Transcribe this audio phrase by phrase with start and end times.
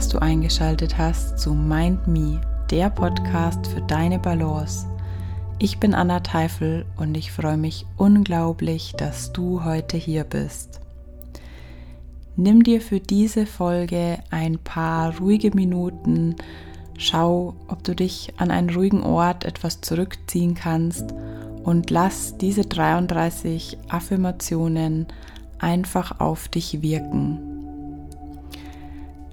[0.00, 2.40] dass du eingeschaltet hast zu Mind Me,
[2.70, 4.86] der Podcast für deine Balance.
[5.58, 10.80] Ich bin Anna Teifel und ich freue mich unglaublich, dass du heute hier bist.
[12.34, 16.34] Nimm dir für diese Folge ein paar ruhige Minuten,
[16.96, 21.12] schau, ob du dich an einen ruhigen Ort etwas zurückziehen kannst
[21.62, 25.08] und lass diese 33 Affirmationen
[25.58, 27.49] einfach auf dich wirken.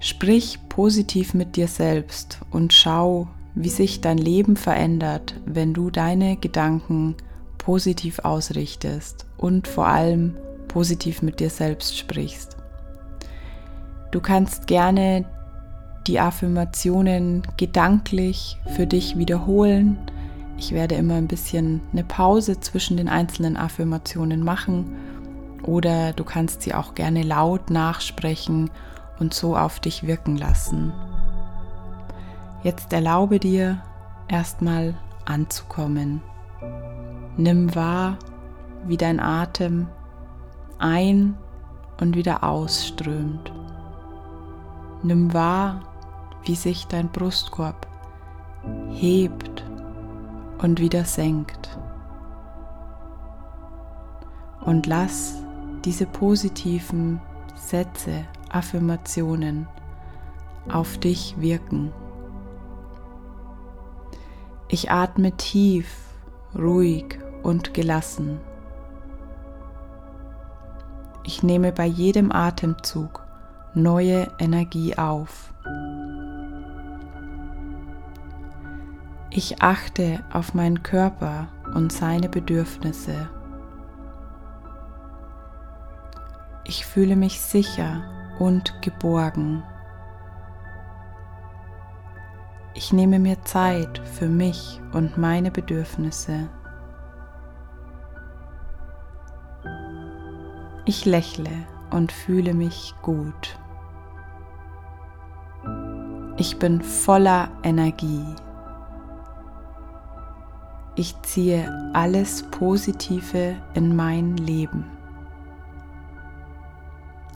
[0.00, 6.36] Sprich positiv mit dir selbst und schau, wie sich dein Leben verändert, wenn du deine
[6.36, 7.16] Gedanken
[7.58, 10.36] positiv ausrichtest und vor allem
[10.68, 12.56] positiv mit dir selbst sprichst.
[14.12, 15.24] Du kannst gerne
[16.06, 19.98] die Affirmationen gedanklich für dich wiederholen.
[20.56, 24.96] Ich werde immer ein bisschen eine Pause zwischen den einzelnen Affirmationen machen
[25.62, 28.70] oder du kannst sie auch gerne laut nachsprechen
[29.18, 30.92] und so auf dich wirken lassen.
[32.62, 33.82] Jetzt erlaube dir
[34.28, 34.94] erstmal
[35.24, 36.22] anzukommen.
[37.36, 38.18] Nimm wahr,
[38.86, 39.88] wie dein Atem
[40.78, 41.36] ein
[42.00, 43.52] und wieder ausströmt.
[45.02, 45.80] Nimm wahr,
[46.44, 47.86] wie sich dein Brustkorb
[48.90, 49.64] hebt
[50.58, 51.78] und wieder senkt.
[54.60, 55.36] Und lass
[55.84, 57.20] diese positiven
[57.54, 59.66] Sätze Affirmationen
[60.68, 61.92] auf dich wirken.
[64.68, 65.88] Ich atme tief,
[66.54, 68.40] ruhig und gelassen.
[71.24, 73.26] Ich nehme bei jedem Atemzug
[73.74, 75.52] neue Energie auf.
[79.30, 83.28] Ich achte auf meinen Körper und seine Bedürfnisse.
[86.64, 88.02] Ich fühle mich sicher
[88.38, 89.62] und geborgen.
[92.74, 96.48] Ich nehme mir Zeit für mich und meine Bedürfnisse.
[100.84, 101.50] Ich lächle
[101.90, 103.58] und fühle mich gut.
[106.36, 108.24] Ich bin voller Energie.
[110.94, 114.97] Ich ziehe alles Positive in mein Leben.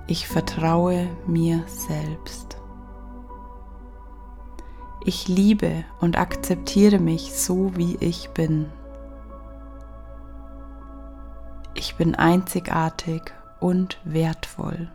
[0.06, 2.58] Ich vertraue mir selbst.
[5.04, 8.66] Ich liebe und akzeptiere mich so, wie ich bin.
[11.74, 13.22] Ich bin einzigartig
[13.58, 14.90] und wertvoll.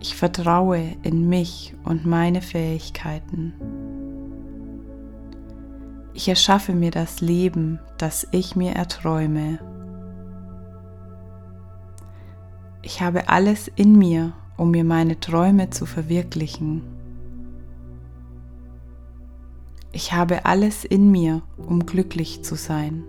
[0.00, 3.54] Ich vertraue in mich und meine Fähigkeiten.
[6.12, 9.58] Ich erschaffe mir das Leben, das ich mir erträume.
[12.94, 16.82] Ich habe alles in mir, um mir meine Träume zu verwirklichen.
[19.92, 23.04] Ich habe alles in mir, um glücklich zu sein.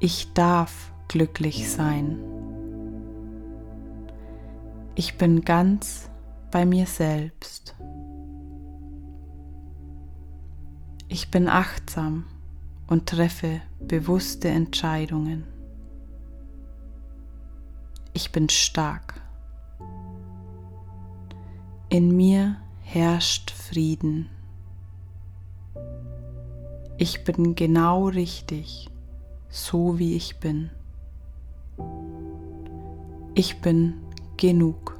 [0.00, 2.18] Ich darf glücklich sein.
[4.94, 6.08] Ich bin ganz
[6.50, 7.76] bei mir selbst.
[11.08, 12.24] Ich bin achtsam
[12.86, 15.57] und treffe bewusste Entscheidungen.
[18.20, 19.20] Ich bin stark.
[21.88, 24.28] In mir herrscht Frieden.
[26.96, 28.88] Ich bin genau richtig,
[29.48, 30.70] so wie ich bin.
[33.36, 33.94] Ich bin
[34.36, 34.98] genug.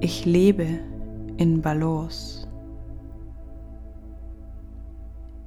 [0.00, 0.80] Ich lebe
[1.38, 2.46] in Balance.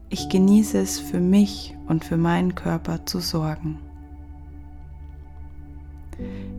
[0.10, 3.87] Ich genieße es für mich und für meinen Körper zu sorgen.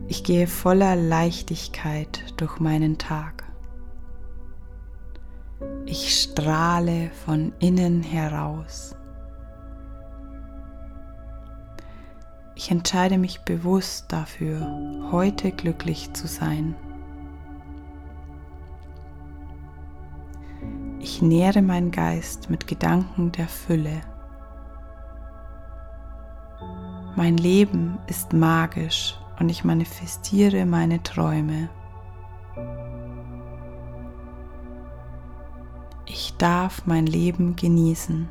[0.07, 3.43] Ich gehe voller Leichtigkeit durch meinen Tag.
[5.85, 8.95] Ich strahle von innen heraus.
[12.55, 14.67] Ich entscheide mich bewusst dafür,
[15.11, 16.75] heute glücklich zu sein.
[20.99, 24.01] Ich nähre meinen Geist mit Gedanken der Fülle.
[27.15, 31.69] Mein Leben ist magisch und ich manifestiere meine Träume.
[36.05, 38.27] Ich darf mein Leben genießen.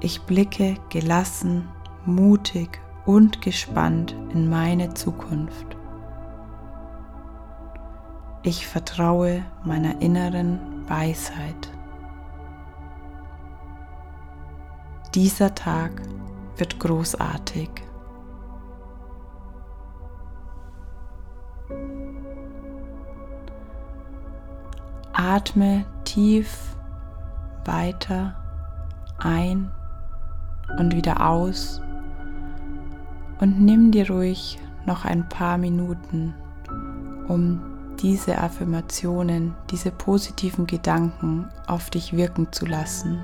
[0.00, 1.68] Ich blicke gelassen,
[2.06, 5.76] mutig und gespannt in meine Zukunft.
[8.42, 11.72] Ich vertraue meiner inneren Weisheit.
[15.14, 16.00] Dieser Tag
[16.56, 17.87] wird großartig.
[25.20, 26.76] Atme tief
[27.64, 28.36] weiter
[29.18, 29.68] ein
[30.78, 31.82] und wieder aus
[33.40, 36.34] und nimm dir ruhig noch ein paar Minuten,
[37.26, 37.60] um
[37.98, 43.18] diese Affirmationen, diese positiven Gedanken auf dich wirken zu lassen.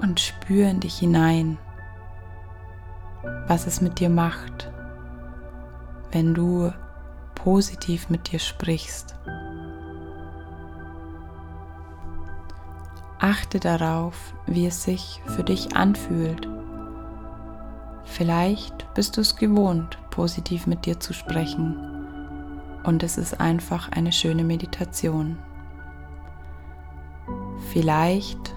[0.00, 1.58] Und spür in dich hinein,
[3.46, 4.72] was es mit dir macht,
[6.12, 6.72] wenn du
[7.34, 9.14] positiv mit dir sprichst.
[13.18, 16.48] Achte darauf, wie es sich für dich anfühlt.
[18.04, 21.96] Vielleicht bist du es gewohnt, positiv mit dir zu sprechen
[22.84, 25.38] und es ist einfach eine schöne Meditation.
[27.72, 28.54] Vielleicht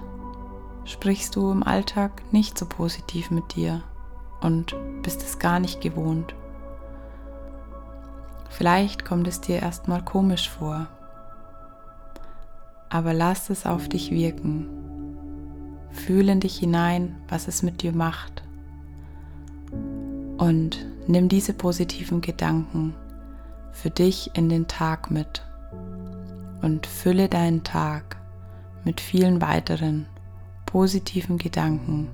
[0.84, 3.82] sprichst du im Alltag nicht so positiv mit dir
[4.40, 6.34] und bist es gar nicht gewohnt.
[8.48, 10.86] Vielleicht kommt es dir erstmal komisch vor,
[12.90, 14.66] aber lass es auf dich wirken.
[15.90, 18.42] Fühle in dich hinein, was es mit dir macht.
[20.38, 22.94] Und nimm diese positiven Gedanken
[23.72, 25.42] für dich in den Tag mit
[26.62, 28.16] und fülle deinen Tag
[28.84, 30.06] mit vielen weiteren
[30.66, 32.08] positiven Gedanken.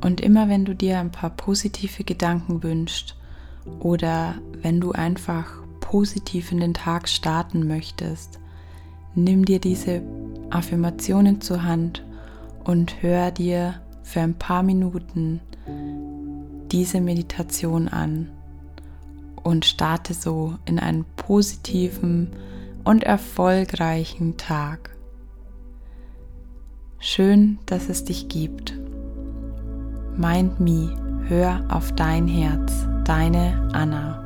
[0.00, 3.16] Und immer wenn du dir ein paar positive Gedanken wünschst
[3.80, 5.46] oder wenn du einfach
[5.80, 8.38] positiv in den Tag starten möchtest,
[9.16, 10.02] nimm dir diese
[10.50, 12.04] Affirmationen zur Hand
[12.64, 15.40] und hör dir für ein paar Minuten
[16.70, 18.28] diese Meditation an
[19.42, 22.30] und starte so in einen positiven
[22.84, 24.90] und erfolgreichen Tag.
[26.98, 28.78] Schön, dass es dich gibt.
[30.16, 30.96] Mind Me,
[31.28, 34.25] hör auf dein Herz, deine Anna.